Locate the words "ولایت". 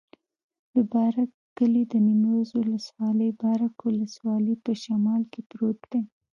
2.57-3.35